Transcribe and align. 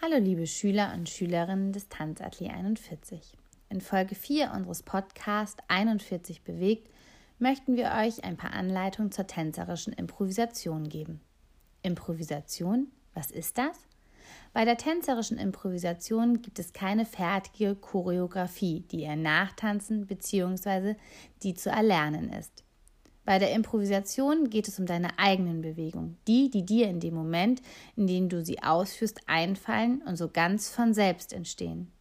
Hallo 0.00 0.16
liebe 0.18 0.46
Schüler 0.46 0.92
und 0.94 1.08
Schülerinnen 1.08 1.72
des 1.72 1.88
Tanzatelier 1.88 2.52
41. 2.54 3.32
In 3.68 3.80
Folge 3.80 4.14
4 4.14 4.52
unseres 4.54 4.84
Podcasts 4.84 5.60
41 5.66 6.42
bewegt 6.42 6.88
möchten 7.40 7.76
wir 7.76 7.90
euch 8.00 8.22
ein 8.22 8.36
paar 8.36 8.52
Anleitungen 8.52 9.10
zur 9.10 9.26
tänzerischen 9.26 9.92
Improvisation 9.92 10.88
geben. 10.88 11.20
Improvisation, 11.82 12.92
was 13.12 13.32
ist 13.32 13.58
das? 13.58 13.76
Bei 14.52 14.64
der 14.64 14.76
tänzerischen 14.76 15.36
Improvisation 15.36 16.42
gibt 16.42 16.60
es 16.60 16.72
keine 16.72 17.04
fertige 17.04 17.74
Choreografie, 17.74 18.84
die 18.92 19.02
ihr 19.02 19.16
nachtanzen 19.16 20.06
bzw. 20.06 20.94
die 21.42 21.54
zu 21.54 21.70
erlernen 21.70 22.32
ist. 22.32 22.62
Bei 23.28 23.38
der 23.38 23.52
Improvisation 23.52 24.48
geht 24.48 24.68
es 24.68 24.78
um 24.78 24.86
deine 24.86 25.18
eigenen 25.18 25.60
Bewegungen, 25.60 26.16
die, 26.26 26.48
die 26.50 26.64
dir 26.64 26.88
in 26.88 26.98
dem 26.98 27.12
Moment, 27.12 27.60
in 27.94 28.06
dem 28.06 28.30
du 28.30 28.42
sie 28.42 28.62
ausführst, 28.62 29.20
einfallen 29.26 30.00
und 30.00 30.16
so 30.16 30.30
ganz 30.30 30.70
von 30.70 30.94
selbst 30.94 31.34
entstehen. 31.34 31.92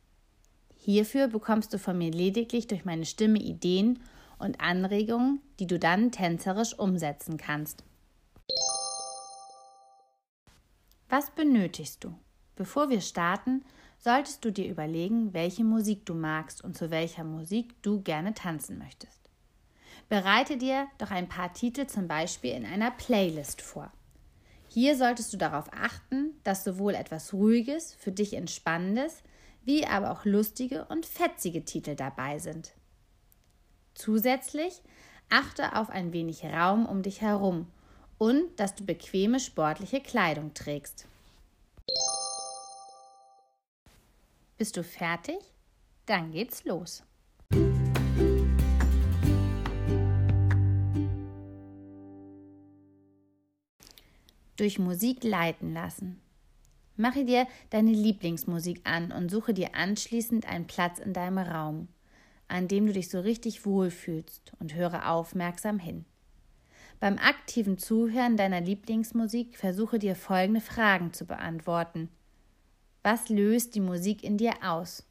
Hierfür 0.77 1.27
bekommst 1.27 1.73
du 1.73 1.79
von 1.79 1.97
mir 1.97 2.11
lediglich 2.11 2.67
durch 2.67 2.85
meine 2.85 3.03
Stimme 3.03 3.39
Ideen 3.39 3.99
und 4.39 4.61
Anregungen, 4.61 5.41
die 5.59 5.67
du 5.67 5.77
dann 5.77 6.13
tänzerisch 6.13 6.79
umsetzen 6.79 7.35
kannst. 7.35 7.83
Was 11.09 11.31
benötigst 11.31 12.05
du? 12.05 12.13
Bevor 12.55 12.89
wir 12.89 13.01
starten, 13.01 13.65
solltest 13.97 14.45
du 14.45 14.53
dir 14.53 14.69
überlegen, 14.69 15.33
welche 15.33 15.65
Musik 15.65 16.05
du 16.05 16.13
magst 16.13 16.63
und 16.63 16.77
zu 16.77 16.89
welcher 16.89 17.25
Musik 17.25 17.75
du 17.81 18.01
gerne 18.01 18.33
tanzen 18.33 18.77
möchtest. 18.77 19.26
Bereite 20.09 20.57
dir 20.57 20.87
doch 20.97 21.11
ein 21.11 21.27
paar 21.27 21.53
Titel 21.53 21.87
zum 21.87 22.07
Beispiel 22.07 22.51
in 22.51 22.65
einer 22.65 22.91
Playlist 22.91 23.61
vor. 23.61 23.91
Hier 24.69 24.95
solltest 24.95 25.33
du 25.33 25.37
darauf 25.37 25.71
achten, 25.73 26.39
dass 26.43 26.63
sowohl 26.63 26.93
etwas 26.95 27.33
Ruhiges, 27.33 27.93
für 27.93 28.11
dich 28.11 28.33
Entspannendes, 28.33 29.23
wie 29.63 29.85
aber 29.85 30.11
auch 30.11 30.25
lustige 30.25 30.85
und 30.85 31.05
fetzige 31.05 31.65
Titel 31.65 31.95
dabei 31.95 32.39
sind. 32.39 32.73
Zusätzlich 33.95 34.81
achte 35.29 35.75
auf 35.75 35.89
ein 35.89 36.13
wenig 36.13 36.45
Raum 36.45 36.85
um 36.85 37.01
dich 37.01 37.21
herum 37.21 37.67
und 38.17 38.59
dass 38.59 38.75
du 38.75 38.85
bequeme 38.85 39.39
sportliche 39.39 40.01
Kleidung 40.01 40.53
trägst. 40.53 41.07
Bist 44.57 44.77
du 44.77 44.83
fertig? 44.83 45.37
Dann 46.05 46.31
geht's 46.31 46.63
los. 46.63 47.03
Durch 54.57 54.79
Musik 54.79 55.23
leiten 55.23 55.73
lassen. 55.73 56.21
Mache 56.97 57.25
dir 57.25 57.47
deine 57.69 57.91
Lieblingsmusik 57.91 58.81
an 58.83 59.11
und 59.11 59.29
suche 59.29 59.53
dir 59.53 59.75
anschließend 59.75 60.47
einen 60.47 60.67
Platz 60.67 60.99
in 60.99 61.13
deinem 61.13 61.37
Raum, 61.37 61.87
an 62.47 62.67
dem 62.67 62.87
du 62.87 62.93
dich 62.93 63.09
so 63.09 63.19
richtig 63.19 63.65
wohlfühlst 63.65 64.53
und 64.59 64.73
höre 64.73 65.09
aufmerksam 65.09 65.79
hin. 65.79 66.05
Beim 66.99 67.19
aktiven 67.19 67.77
Zuhören 67.77 68.37
deiner 68.37 68.59
Lieblingsmusik 68.59 69.55
versuche 69.55 69.99
dir 69.99 70.15
folgende 70.15 70.61
Fragen 70.61 71.13
zu 71.13 71.25
beantworten. 71.25 72.09
Was 73.03 73.29
löst 73.29 73.75
die 73.75 73.79
Musik 73.79 74.23
in 74.23 74.37
dir 74.37 74.53
aus? 74.63 75.05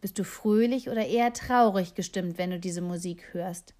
Bist 0.00 0.18
du 0.18 0.24
fröhlich 0.24 0.90
oder 0.90 1.06
eher 1.06 1.32
traurig 1.32 1.94
gestimmt, 1.94 2.38
wenn 2.38 2.50
du 2.50 2.58
diese 2.58 2.80
Musik 2.80 3.32
hörst? 3.32 3.74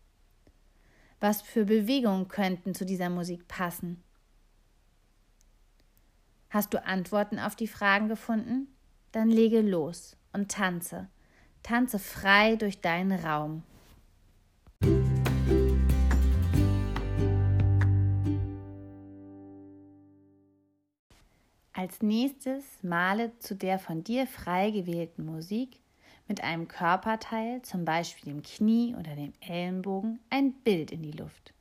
Was 1.19 1.43
für 1.43 1.65
Bewegungen 1.65 2.29
könnten 2.29 2.75
zu 2.75 2.87
dieser 2.87 3.11
Musik 3.11 3.49
passen? 3.49 4.03
Hast 6.57 6.73
du 6.73 6.83
Antworten 6.83 7.39
auf 7.39 7.55
die 7.55 7.67
Fragen 7.67 8.09
gefunden? 8.09 8.69
Dann 9.13 9.29
lege 9.29 9.61
los 9.61 10.17
und 10.33 10.51
tanze. 10.51 11.07
Tanze 11.63 11.99
frei 11.99 12.57
durch 12.57 12.81
deinen 12.81 13.13
Raum. 13.13 13.63
Als 21.75 22.01
nächstes 22.01 22.65
male 22.83 23.39
zu 23.39 23.55
der 23.55 23.79
von 23.79 24.03
dir 24.03 24.27
frei 24.27 24.71
gewählten 24.71 25.27
Musik 25.27 25.79
mit 26.27 26.43
einem 26.43 26.69
Körperteil, 26.69 27.61
zum 27.61 27.85
Beispiel 27.85 28.33
dem 28.33 28.43
Knie 28.43 28.95
oder 28.95 29.15
dem 29.15 29.35
Ellenbogen, 29.41 30.21
ein 30.31 30.55
Bild 30.55 30.91
in 30.91 31.03
die 31.03 31.13
Luft. 31.13 31.53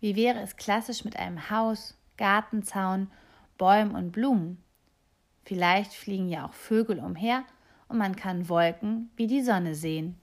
Wie 0.00 0.16
wäre 0.16 0.40
es 0.40 0.56
klassisch 0.56 1.04
mit 1.04 1.16
einem 1.16 1.50
Haus, 1.50 1.96
Gartenzaun 2.16 3.12
Bäumen 3.58 3.94
und 3.94 4.12
Blumen. 4.12 4.62
Vielleicht 5.44 5.92
fliegen 5.92 6.28
ja 6.28 6.46
auch 6.46 6.54
Vögel 6.54 7.00
umher 7.00 7.44
und 7.88 7.98
man 7.98 8.16
kann 8.16 8.48
Wolken 8.48 9.10
wie 9.16 9.26
die 9.26 9.42
Sonne 9.42 9.74
sehen. 9.74 10.16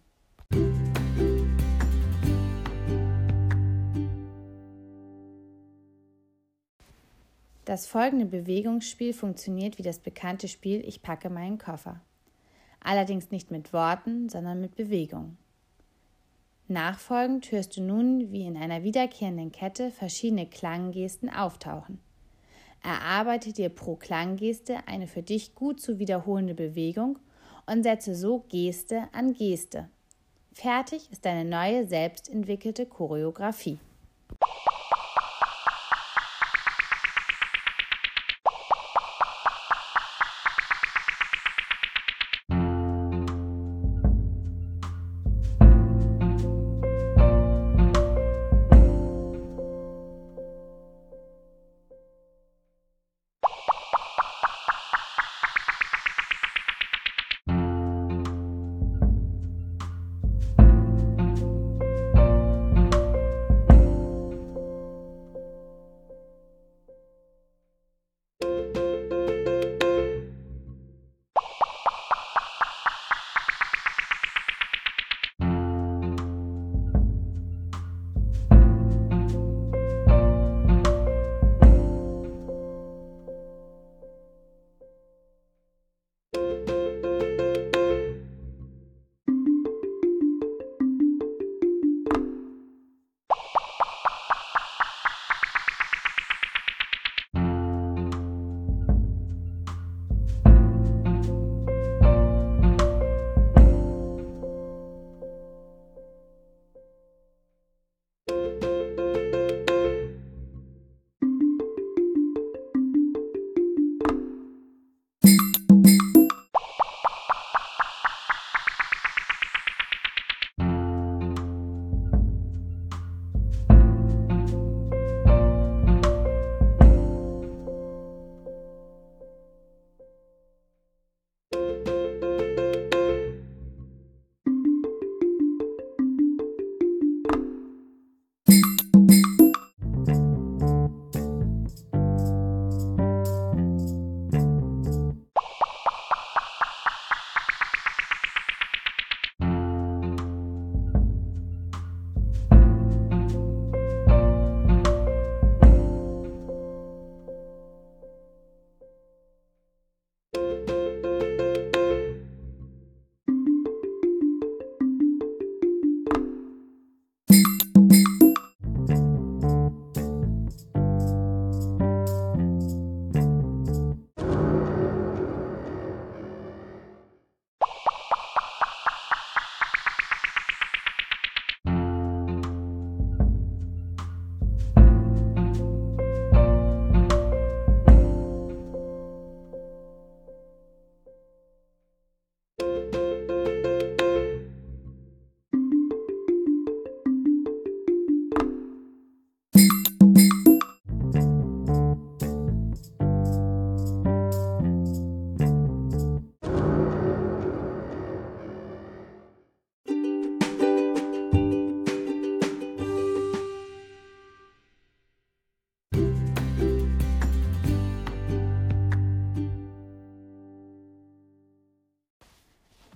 Das 7.65 7.87
folgende 7.87 8.27
Bewegungsspiel 8.27 9.11
funktioniert 9.11 9.79
wie 9.79 9.83
das 9.83 9.97
bekannte 9.97 10.47
Spiel 10.47 10.87
Ich 10.87 11.01
packe 11.01 11.31
meinen 11.31 11.57
Koffer. 11.57 11.99
Allerdings 12.79 13.31
nicht 13.31 13.49
mit 13.49 13.73
Worten, 13.73 14.29
sondern 14.29 14.61
mit 14.61 14.75
Bewegung. 14.75 15.37
Nachfolgend 16.67 17.51
hörst 17.51 17.75
du 17.75 17.81
nun, 17.81 18.31
wie 18.31 18.45
in 18.45 18.55
einer 18.55 18.83
wiederkehrenden 18.83 19.51
Kette 19.51 19.89
verschiedene 19.89 20.47
Klanggesten 20.47 21.29
auftauchen. 21.29 21.99
Erarbeite 22.85 23.51
dir 23.51 23.69
pro 23.69 23.95
Klanggeste 23.95 24.77
eine 24.85 25.07
für 25.07 25.23
dich 25.23 25.55
gut 25.55 25.81
zu 25.81 25.97
wiederholende 25.97 26.53
Bewegung 26.53 27.17
und 27.65 27.81
setze 27.81 28.13
so 28.13 28.45
Geste 28.47 29.07
an 29.11 29.33
Geste. 29.33 29.89
Fertig 30.53 31.11
ist 31.11 31.25
deine 31.25 31.49
neue 31.49 31.87
selbstentwickelte 31.87 32.85
Choreografie. 32.85 33.79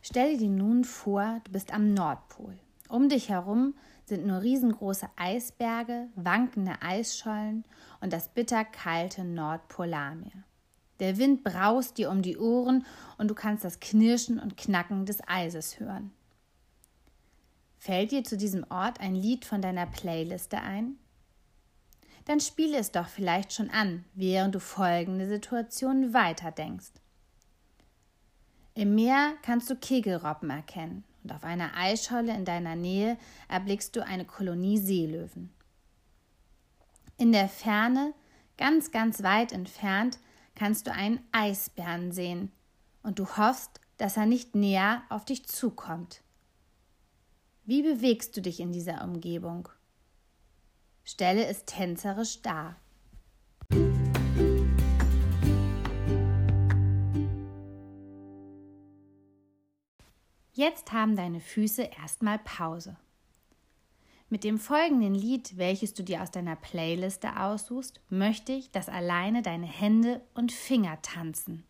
Stell 0.02 0.38
dir 0.38 0.50
nun 0.50 0.84
vor, 0.84 1.42
du 1.44 1.52
bist 1.52 1.74
am 1.74 1.94
Nordpol. 1.94 2.58
Um 2.88 3.10
dich 3.10 3.30
herum 3.30 3.76
sind 4.06 4.26
nur 4.26 4.42
riesengroße 4.42 5.08
Eisberge, 5.16 6.08
wankende 6.16 6.82
Eisschollen 6.82 7.66
und 8.02 8.14
das 8.14 8.30
bitterkalte 8.30 9.24
Nordpolarmeer. 9.24 10.44
Der 11.00 11.18
Wind 11.18 11.44
braust 11.44 11.98
dir 11.98 12.10
um 12.10 12.22
die 12.22 12.38
Ohren 12.38 12.86
und 13.18 13.30
du 13.30 13.36
kannst 13.36 13.64
das 13.64 13.80
Knirschen 13.80 14.40
und 14.40 14.58
Knacken 14.58 15.06
des 15.06 15.20
Eises 15.28 15.80
hören. 15.80 16.12
Fällt 17.78 18.12
dir 18.12 18.24
zu 18.24 18.36
diesem 18.36 18.66
Ort 18.70 19.00
ein 19.00 19.16
Lied 19.16 19.46
von 19.46 19.62
deiner 19.62 19.86
Playliste 19.86 20.60
ein? 20.60 20.98
Dann 22.26 22.42
spiele 22.42 22.78
es 22.78 22.92
doch 22.92 23.08
vielleicht 23.08 23.54
schon 23.54 23.70
an, 23.70 24.04
während 24.14 24.56
du 24.56 24.60
folgende 24.60 25.28
Situation 25.28 26.14
weiterdenkst. 26.14 26.92
Im 28.80 28.96
Meer 28.96 29.34
kannst 29.42 29.70
du 29.70 29.76
Kegelrobben 29.76 30.50
erkennen 30.50 31.04
und 31.22 31.34
auf 31.34 31.44
einer 31.44 31.76
Eisscholle 31.76 32.34
in 32.34 32.46
deiner 32.46 32.78
Nähe 32.78 33.18
erblickst 33.50 33.94
du 33.94 34.06
eine 34.06 34.24
Kolonie 34.24 34.78
Seelöwen. 34.78 35.50
In 37.18 37.34
der 37.34 37.50
Ferne, 37.50 38.14
ganz, 38.58 38.92
ganz 38.92 39.22
weit 39.22 39.52
entfernt, 39.52 40.18
kannst 40.56 40.88
du 40.88 40.94
einen 40.94 41.20
Eisbären 41.34 42.14
sehen 42.14 42.54
und 43.04 43.20
du 43.20 43.28
hoffst, 43.36 43.82
dass 43.98 44.16
er 44.16 44.26
nicht 44.26 44.56
näher 44.56 45.04
auf 45.10 45.26
dich 45.26 45.46
zukommt. 45.46 46.22
Wie 47.66 47.84
bewegst 47.84 48.38
du 48.38 48.42
dich 48.42 48.62
in 48.62 48.72
dieser 48.72 49.04
Umgebung? 49.04 49.68
Stelle 51.04 51.48
es 51.48 51.66
tänzerisch 51.66 52.42
dar. 52.44 52.78
Jetzt 60.60 60.92
haben 60.92 61.16
deine 61.16 61.40
Füße 61.40 61.84
erstmal 62.02 62.38
Pause. 62.38 62.98
Mit 64.28 64.44
dem 64.44 64.58
folgenden 64.58 65.16
Lied, 65.16 65.56
welches 65.56 65.94
du 65.94 66.04
dir 66.04 66.22
aus 66.22 66.32
deiner 66.32 66.58
Playliste 66.58 67.40
aussuchst, 67.40 68.02
möchte 68.10 68.52
ich, 68.52 68.70
dass 68.70 68.90
alleine 68.90 69.42
deine 69.42 69.68
Hände 69.68 70.20
und 70.34 70.52
Finger 70.52 71.02
tanzen. 71.02 71.64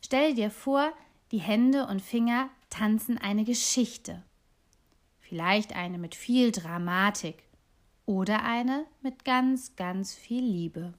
Stell 0.00 0.36
dir 0.36 0.48
vor, 0.48 0.92
die 1.32 1.40
Hände 1.40 1.88
und 1.88 2.00
Finger 2.00 2.50
tanzen 2.70 3.18
eine 3.18 3.42
Geschichte. 3.42 4.22
Vielleicht 5.18 5.74
eine 5.74 5.98
mit 5.98 6.14
viel 6.14 6.52
Dramatik 6.52 7.42
oder 8.06 8.44
eine 8.44 8.86
mit 9.00 9.24
ganz, 9.24 9.74
ganz 9.74 10.14
viel 10.14 10.44
Liebe. 10.44 10.94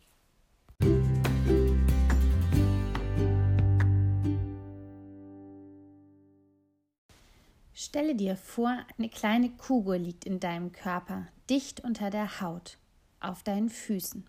Stelle 7.93 8.15
dir 8.15 8.35
vor, 8.35 8.75
eine 8.97 9.07
kleine 9.07 9.51
Kugel 9.51 9.99
liegt 9.99 10.25
in 10.25 10.39
deinem 10.39 10.71
Körper, 10.71 11.27
dicht 11.47 11.83
unter 11.83 12.09
der 12.09 12.41
Haut, 12.41 12.79
auf 13.19 13.43
deinen 13.43 13.69
Füßen. 13.69 14.25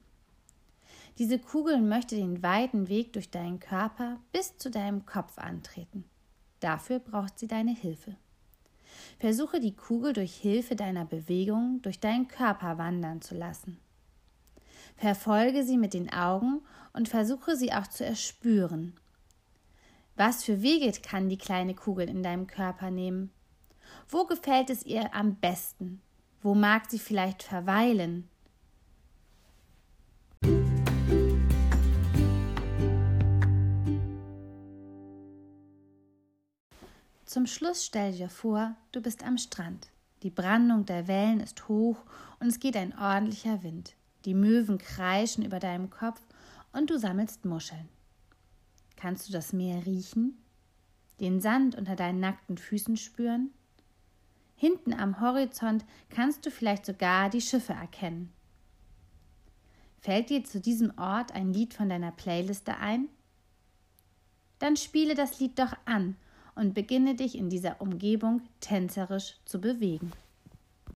Diese 1.17 1.39
Kugel 1.39 1.81
möchte 1.81 2.15
den 2.15 2.43
weiten 2.43 2.89
Weg 2.91 3.15
durch 3.15 3.31
deinen 3.31 3.61
Körper 3.61 4.21
bis 4.33 4.59
zu 4.59 4.71
deinem 4.71 5.07
Kopf 5.07 5.39
antreten. 5.39 6.05
Dafür 6.61 6.99
braucht 6.99 7.39
sie 7.39 7.47
deine 7.47 7.75
Hilfe. 7.75 8.17
Versuche 9.19 9.61
die 9.61 9.75
Kugel 9.75 10.13
durch 10.13 10.35
Hilfe 10.35 10.77
deiner 10.77 11.07
Bewegung 11.07 11.81
durch 11.81 12.01
deinen 12.01 12.29
Körper 12.29 12.77
wandern 12.77 13.23
zu 13.23 13.35
lassen. 13.35 13.79
Verfolge 14.99 15.65
sie 15.65 15.79
mit 15.79 15.95
den 15.95 16.13
Augen 16.13 16.61
und 16.93 17.09
versuche 17.09 17.57
sie 17.57 17.73
auch 17.73 17.87
zu 17.87 18.05
erspüren. 18.05 18.93
Was 20.17 20.45
für 20.45 20.61
Wege 20.61 20.93
kann 21.01 21.31
die 21.31 21.39
kleine 21.39 21.75
Kugel 21.75 22.11
in 22.11 22.23
deinem 22.23 22.47
Körper 22.47 22.91
nehmen? 22.91 23.31
Wo 24.09 24.25
gefällt 24.25 24.71
es 24.71 24.85
ihr 24.85 25.15
am 25.15 25.37
besten? 25.37 26.01
Wo 26.43 26.55
mag 26.55 26.91
sie 26.91 26.99
vielleicht 26.99 27.43
verweilen? 27.43 28.29
Zum 37.25 37.47
Schluss 37.47 37.85
stell 37.85 38.13
dir 38.13 38.29
vor, 38.29 38.77
du 38.93 39.01
bist 39.01 39.25
am 39.25 39.39
Strand. 39.39 39.89
Die 40.23 40.31
Brandung 40.31 40.87
der 40.87 41.09
Wellen 41.09 41.41
ist 41.41 41.69
hoch 41.69 41.97
und 42.39 42.47
es 42.47 42.61
geht 42.61 42.77
ein 42.77 42.97
ordentlicher 42.97 43.63
Wind. 43.63 43.97
Die 44.25 44.35
Möwen 44.35 44.79
kreischen 44.79 45.45
über 45.45 45.59
deinem 45.59 45.91
Kopf 45.91 46.21
und 46.73 46.91
du 46.91 46.99
sammelst 46.99 47.45
Muscheln. 47.45 47.89
Kannst 48.97 49.29
du 49.29 49.33
das 49.33 49.53
Meer 49.53 49.85
riechen? 49.85 50.39
Den 51.21 51.41
Sand 51.41 51.75
unter 51.75 51.97
deinen 51.97 52.21
nackten 52.21 52.57
Füßen 52.57 52.97
spüren? 52.97 53.51
Hinten 54.57 54.93
am 54.93 55.21
Horizont 55.21 55.85
kannst 56.11 56.47
du 56.47 56.51
vielleicht 56.51 56.87
sogar 56.87 57.31
die 57.31 57.41
Schiffe 57.41 57.73
erkennen. 57.73 58.33
Fällt 59.99 60.31
dir 60.31 60.45
zu 60.45 60.61
diesem 60.61 60.97
Ort 60.99 61.33
ein 61.33 61.53
Lied 61.53 61.75
von 61.75 61.89
deiner 61.89 62.13
Playliste 62.13 62.77
ein? 62.77 63.09
Dann 64.59 64.77
spiele 64.77 65.15
das 65.15 65.41
Lied 65.41 65.59
doch 65.59 65.75
an 65.87 66.17
und 66.55 66.75
beginne 66.75 67.15
dich 67.15 67.37
in 67.37 67.51
dieser 67.51 67.81
Umgebung 67.81 68.43
tänzerisch 68.61 69.37
zu 69.45 69.61
bewegen. 69.61 70.13